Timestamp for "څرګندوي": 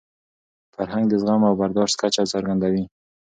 2.33-2.83